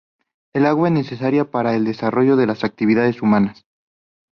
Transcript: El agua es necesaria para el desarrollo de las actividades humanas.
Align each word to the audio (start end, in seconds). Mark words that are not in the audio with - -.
El 0.55 0.65
agua 0.65 0.87
es 0.87 0.95
necesaria 0.95 1.45
para 1.51 1.75
el 1.75 1.85
desarrollo 1.85 2.35
de 2.35 2.47
las 2.47 2.63
actividades 2.63 3.21
humanas. 3.21 3.67